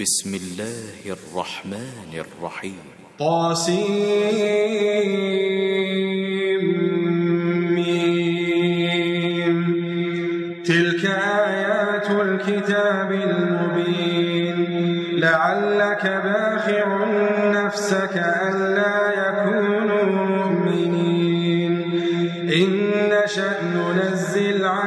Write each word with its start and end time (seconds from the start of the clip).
بسم 0.00 0.34
الله 0.34 1.06
الرحمن 1.06 2.12
الرحيم. 2.14 2.78
طاسيم 3.18 3.84
تلك 10.64 11.04
آيات 11.46 12.10
الكتاب 12.10 13.12
المبين. 13.12 14.58
لعلك 15.20 16.04
باخع 16.24 16.86
نفسك 17.50 18.16
ألا 18.16 18.98
يكونوا 19.22 20.04
مؤمنين. 20.04 21.72
إن 22.52 23.12
شأن 23.26 23.74
ننزل 23.96 24.64
عنك 24.64 24.83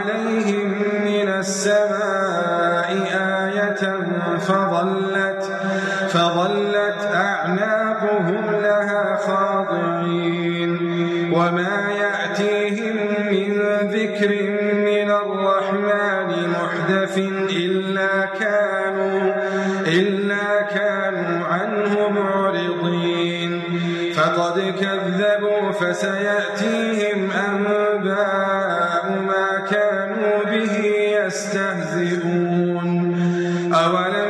فسيأتيهم 25.79 27.31
أنباء 27.31 29.03
ما 29.27 29.49
كانوا 29.71 30.43
به 30.51 30.73
يستهزئون. 31.25 32.87
أولم 33.73 34.26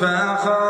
فأخاف 0.00 0.69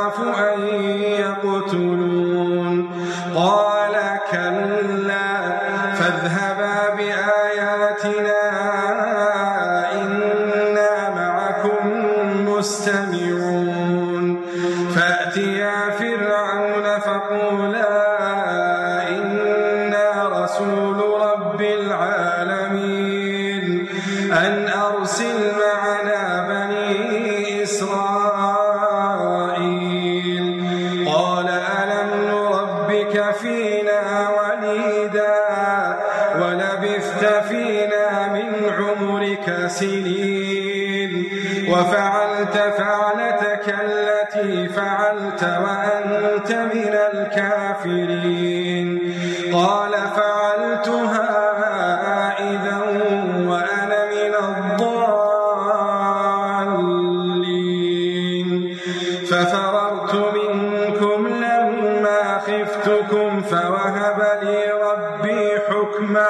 ففررت 59.30 60.14
منكم 60.14 61.26
لما 61.28 62.38
خفتكم 62.46 63.42
فوهب 63.42 64.38
لي 64.42 64.72
ربي 64.72 65.58
حكما 65.68 66.26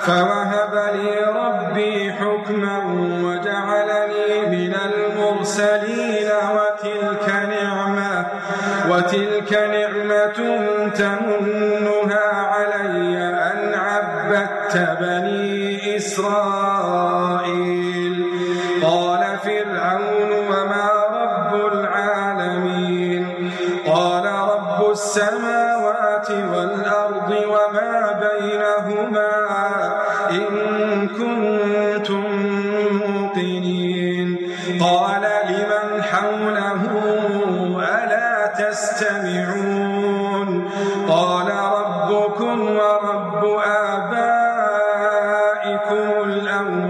فوهب 0.00 0.74
لي 0.94 1.24
ربي 1.36 2.12
حكما 2.12 2.78
وجعلني 3.24 4.46
من 4.46 4.74
المرسلين 4.74 6.30
وتلك 6.54 7.28
نعمة 7.28 8.26
وتلك 8.90 9.52
نعمة 9.52 10.38
تمنى 10.96 11.39
الأولين 46.00 46.89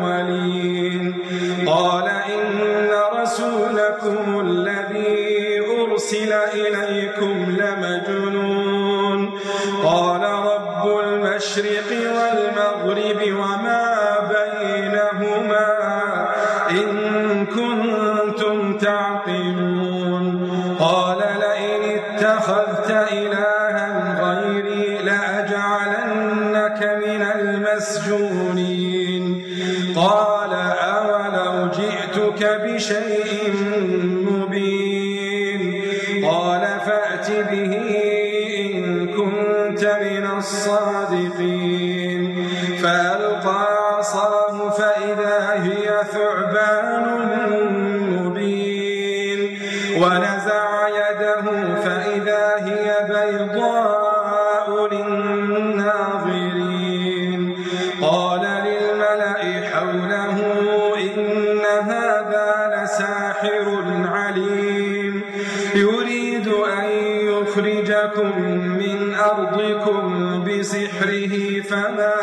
من 68.81 69.15
أرضكم 69.15 70.05
بسحره 70.45 71.61
فما 71.61 72.20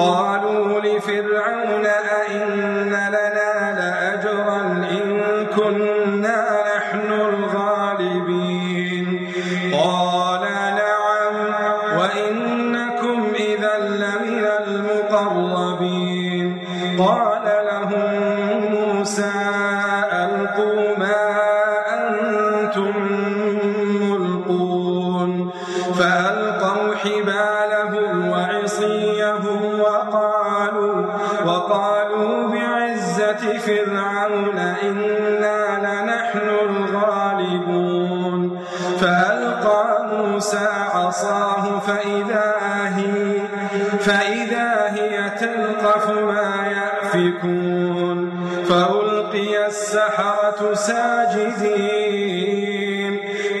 لفرعون 0.00 0.29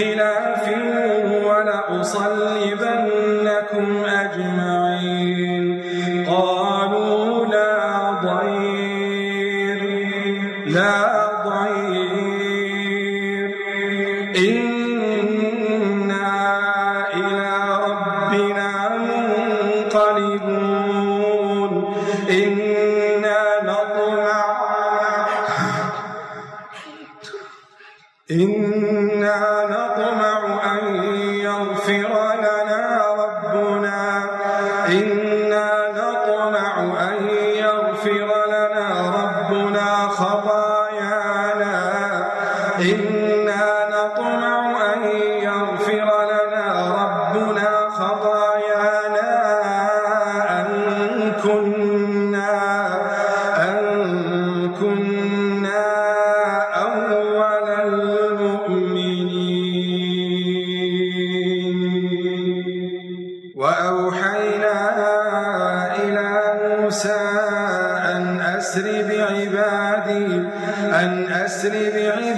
من 0.00 0.20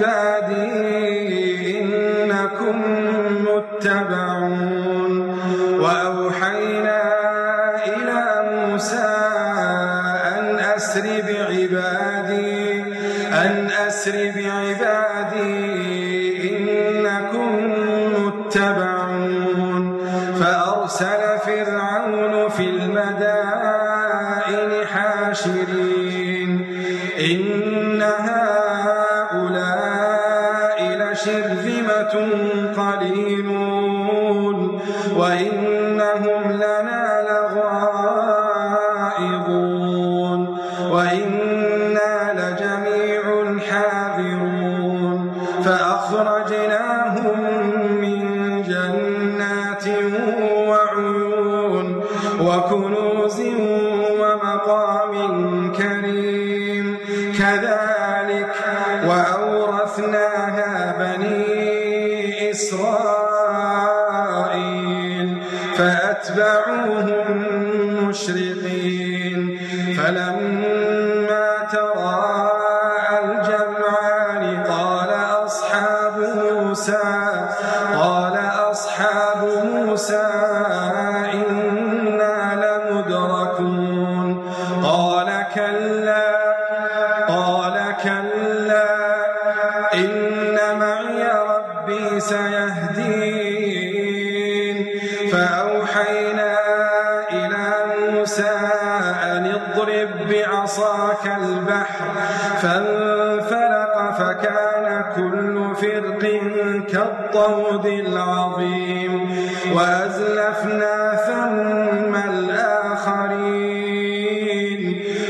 بعبادي 0.05 1.81
إنكم 1.81 2.79
متبعون. 3.47 5.15
كذلك 57.39 57.94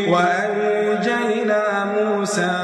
وأنجينا 0.09 1.63
موسى 1.97 2.64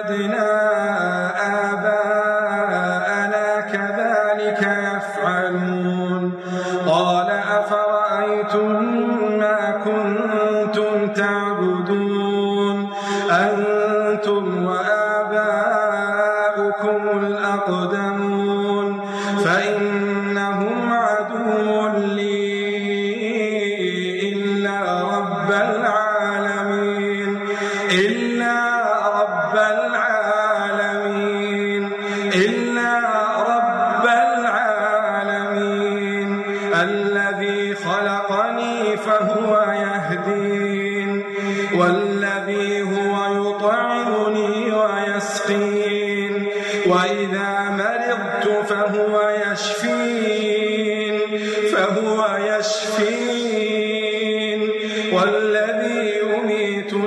أولادنا 0.00 1.69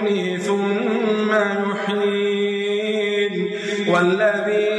كونه 0.03 0.37
ثم 0.37 1.31
يحيين. 1.31 3.51
والذي 3.87 4.72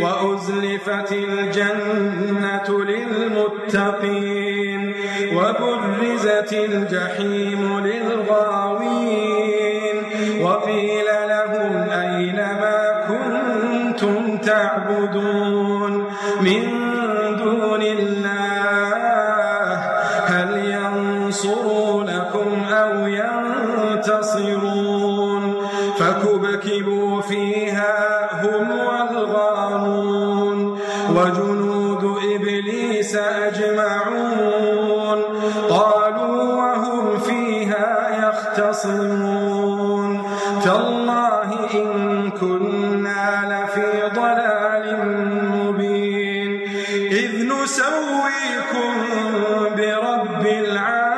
وأزلفت 0.00 1.12
الجنة 1.12 2.84
للمتقين 2.84 4.38
وبرزت 5.34 6.52
الجحيم 6.52 7.80
للغاوين 7.80 9.16
وقيل 10.42 11.04
لهم 11.28 11.90
أين 11.90 12.36
ما 12.36 13.04
كنتم 13.08 14.36
تعبدون 14.36 16.04
من 16.40 16.77
ركبوا 26.58 27.20
فيها 27.20 28.28
هم 28.42 28.70
والغارون 28.70 30.58
وجنود 31.10 32.18
إبليس 32.34 33.16
أجمعون 33.16 34.68
قالوا 35.70 36.54
وهم 36.54 37.18
فيها 37.18 38.08
يختصمون 38.28 40.22
تالله 40.64 41.70
إن 41.74 42.30
كنا 42.30 43.44
لفي 43.50 44.10
ضلال 44.14 44.84
مبين 45.52 46.50
إذ 47.10 47.44
نسويكم 47.44 48.92
برب 49.76 50.46
العالمين 50.46 51.17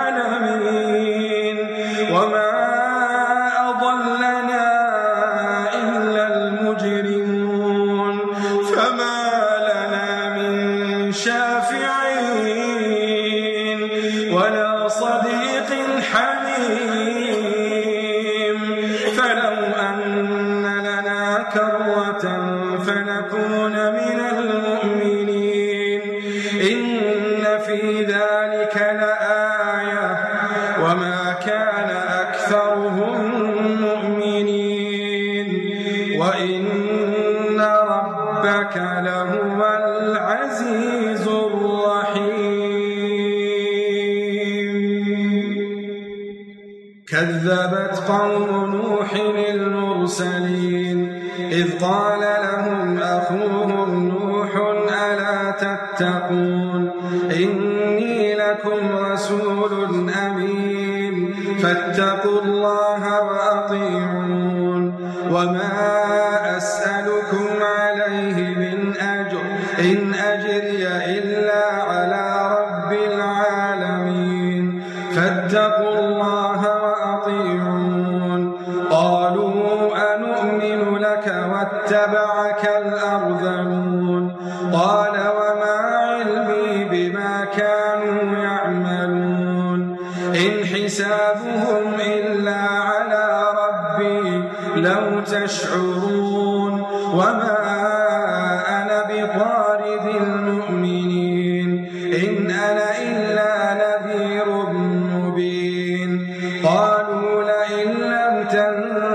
قال 52.11 52.21
لهم 52.21 52.99
أخوهم 52.99 54.09
نوح 54.09 54.51
ألا 55.11 55.51
تتقون؟ 55.51 56.91
إني 57.37 58.35
لكم 58.35 58.97
رسول 59.13 60.11
أمين 60.27 61.35
فاتقوا 61.63 62.43
الله 62.43 63.23
وأطيعون. 63.23 64.95
وما 65.31 66.00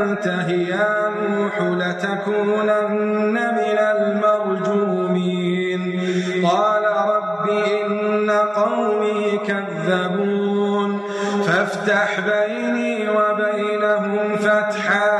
تنته 0.05 0.51
يا 0.51 1.09
نوح 1.19 1.61
لتكونن 1.61 3.33
من 3.33 3.77
المرجومين. 3.95 5.81
قال 6.45 6.83
رب 7.13 7.49
إن 7.49 8.29
قومي 8.31 9.39
كذبون 9.47 11.01
فافتح 11.47 12.09
بيني 12.19 13.09
وبينهم 13.09 14.35
فتحاً 14.35 15.14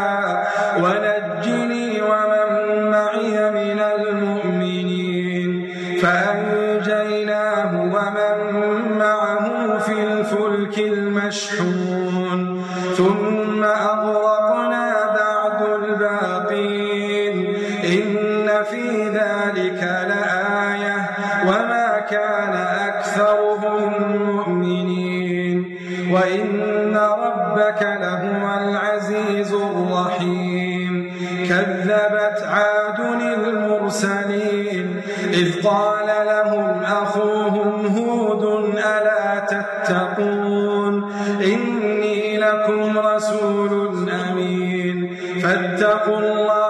لكم 42.46 43.00
رسول 43.00 44.10
أمين. 44.10 45.16
فاتقوا 45.44 46.20
الله 46.20 46.65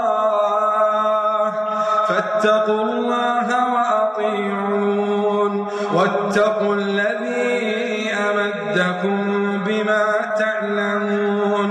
فاتقوا 2.08 2.82
الله 2.82 3.48
وأطيعون. 3.74 5.52
واتقوا 5.94 6.74
الذي 6.74 8.10
أمدكم 8.30 9.18
بما 9.66 10.04
تعلمون. 10.38 11.70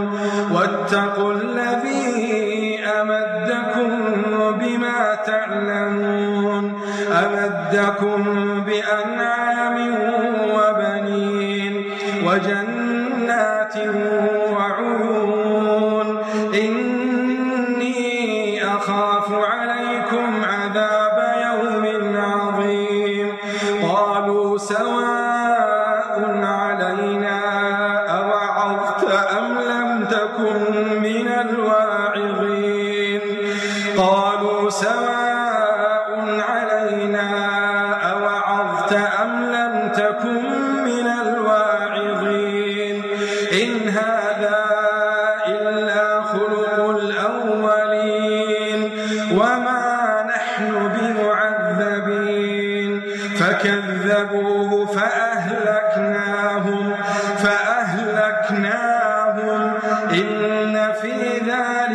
واتقوا 0.52 1.34
الذي 1.34 2.80
أمدكم 3.02 3.90
بما 4.60 5.16
تعلمون. 5.26 6.66
أمدكم 7.12 8.22
بأنعام 8.62 9.53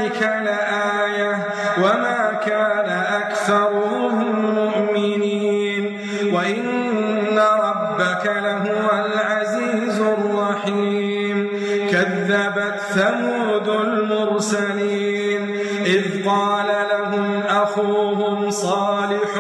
ذلك 0.09 0.23
لآية 0.23 1.47
وما 1.79 2.39
كان 2.47 2.89
أكثرهم 3.23 4.55
مؤمنين 4.55 6.01
وإن 6.33 7.39
ربك 7.39 8.27
لهو 8.27 9.07
العزيز 9.07 10.01
الرحيم 10.01 11.49
كذبت 11.91 12.81
ثمود 12.95 13.69
المرسلين 13.69 15.59
إذ 15.87 16.29
قال 16.29 16.67
لهم 16.93 17.43
أخوهم 17.49 18.51
صالح 18.51 19.37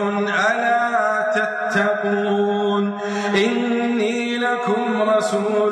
ألا 0.50 1.33
تتقون 1.35 2.98
إني 3.35 4.37
لكم 4.37 5.11
رسول 5.16 5.67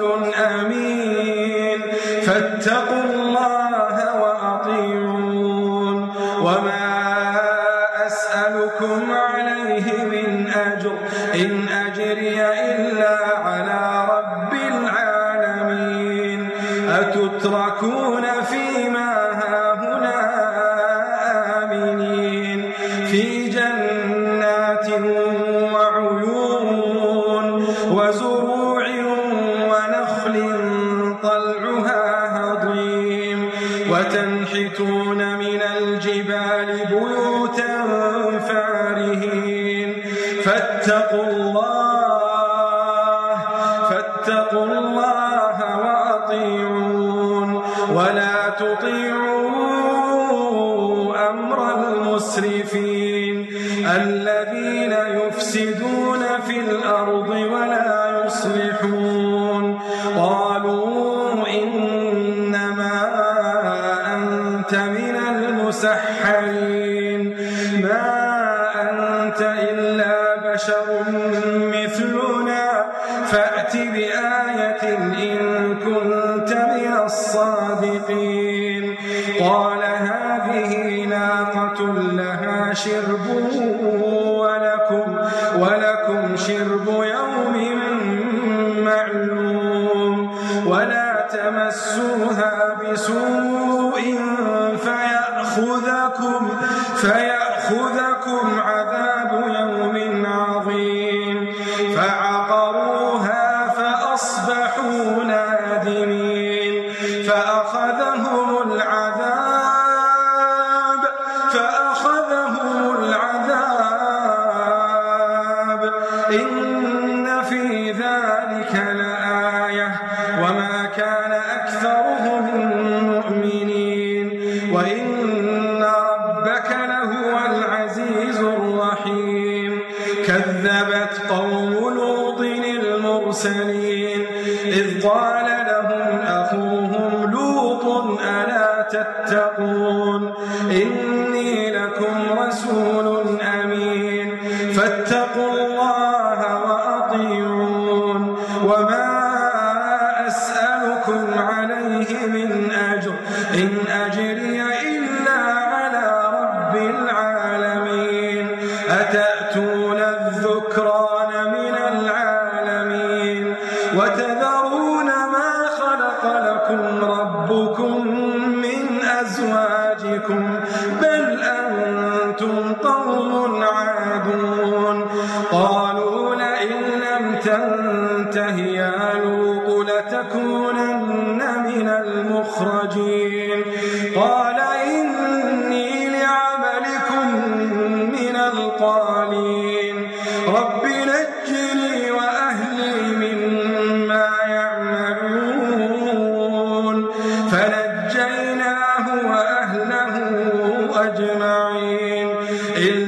وتنحتون 34.06 35.20
من 35.36 35.62
الجبال 35.62 36.86
بيوتا 36.90 37.74
فارهين. 38.48 39.90
فاتقوا 40.44 41.35
بسوء 92.92 94.18
فيأخذكم 94.84 96.48
فيأخذكم 96.96 98.15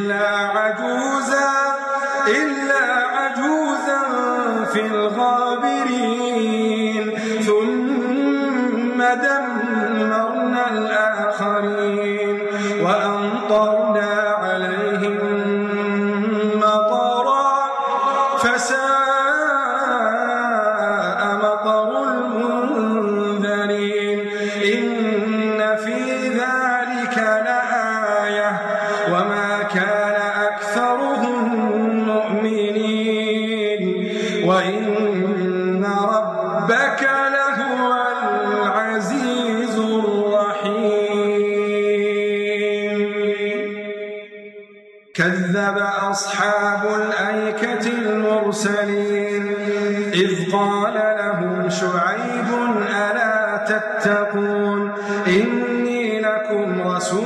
إلا 0.08 0.28
عجوزا 0.58 1.50
إلا 2.28 2.84
عجوزا 3.16 4.02
في 4.72 4.80
الغابرين. 4.80 6.77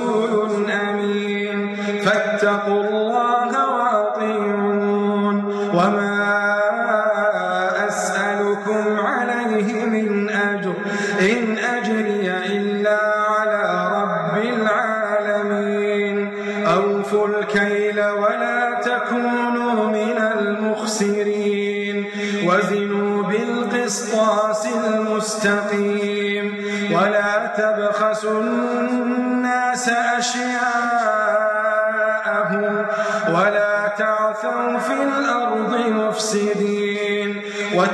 رسول 0.08 0.70
أمين. 0.70 1.76
فاتقوا 2.04 2.84
الله 2.84 3.52
وأطيعون. 3.74 5.36
وما 5.74 6.11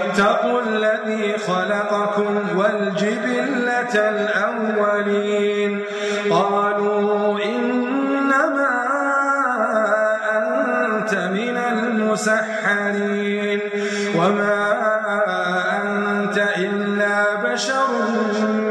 واتقوا 0.08 0.60
الذي 0.60 1.38
خلقكم 1.38 2.58
والجبلة 2.58 3.94
الأولين. 3.94 5.84
قالوا 6.30 7.40
إنما 7.44 8.74
أنت 10.36 11.14
من 11.14 11.56
المسحرين. 11.72 13.60
وما 14.16 14.74
أنت 15.82 16.38
إلا 16.56 17.34
بشر 17.52 17.88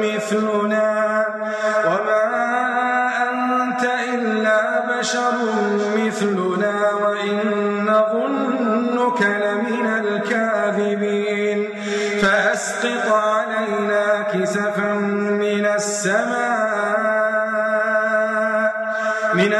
مثلنا. 0.01 0.96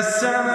السماء 0.07 0.46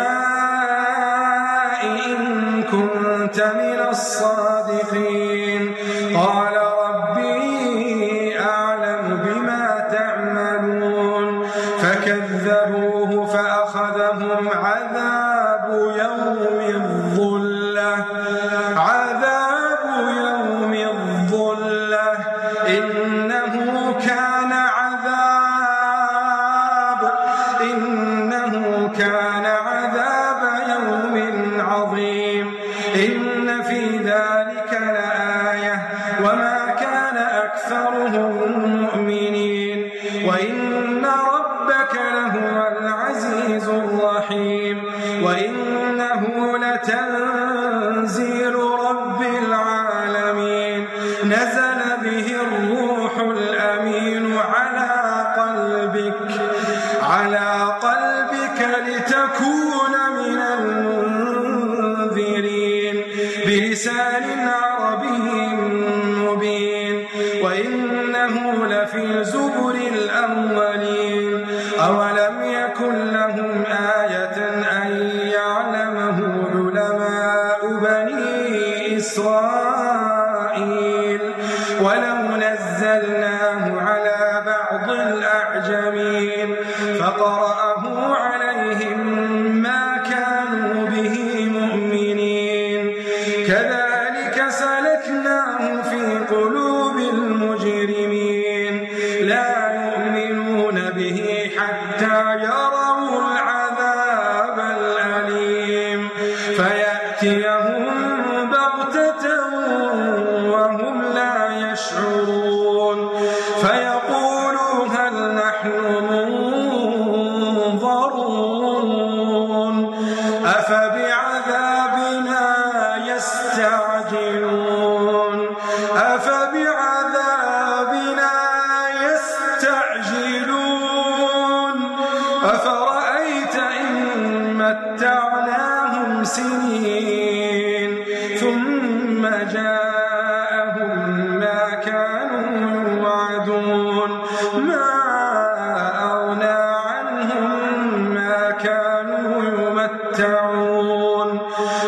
أكثرهم 37.53 38.81
مؤمنين. 38.83 39.91
وإن 40.27 40.62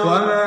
وما 0.05 0.44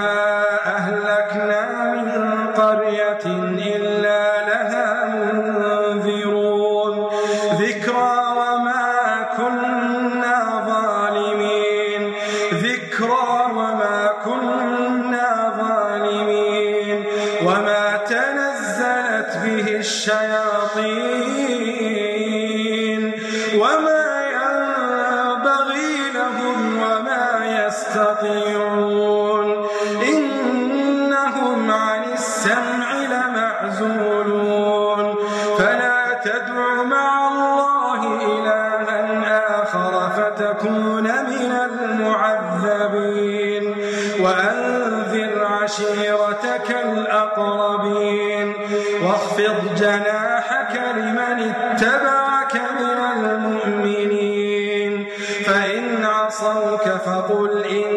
عصوك 56.47 56.87
فقل 57.05 57.65
إن 57.65 57.96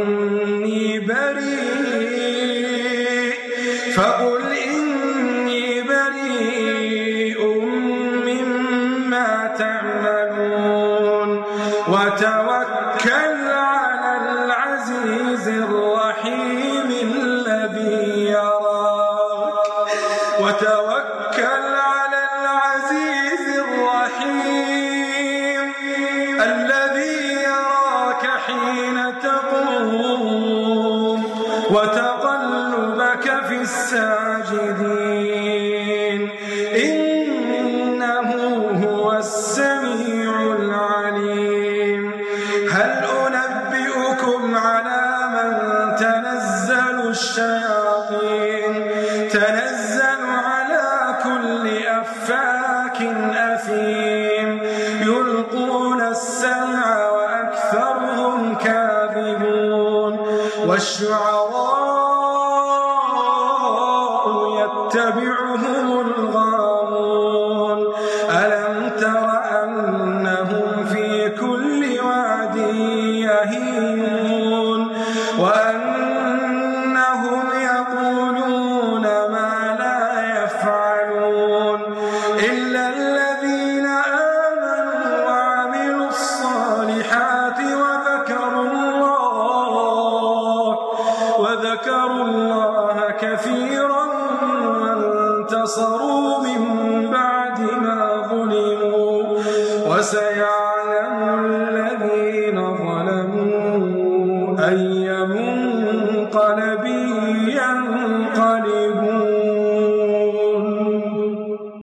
يستمعون 55.61 56.01
السمع 56.01 57.11
وأكثرهم 57.11 58.55
كاذبون 58.55 60.19
والشعراء 60.67 61.50